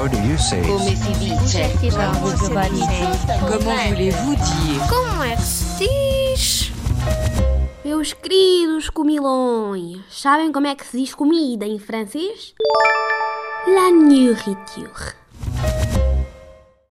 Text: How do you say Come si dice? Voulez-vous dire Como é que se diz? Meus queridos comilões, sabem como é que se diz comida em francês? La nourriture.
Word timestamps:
How 0.00 0.08
do 0.08 0.16
you 0.16 0.38
say 0.38 0.62
Come 0.62 0.80
si 0.80 1.12
dice? 1.18 1.60
Voulez-vous 3.90 4.34
dire 4.34 4.80
Como 4.88 5.22
é 5.22 5.36
que 5.36 5.42
se 5.42 5.76
diz? 5.76 6.72
Meus 7.84 8.14
queridos 8.14 8.88
comilões, 8.88 10.00
sabem 10.10 10.50
como 10.52 10.68
é 10.68 10.74
que 10.74 10.86
se 10.86 10.96
diz 10.96 11.14
comida 11.14 11.66
em 11.66 11.78
francês? 11.78 12.54
La 13.66 13.90
nourriture. 13.90 15.16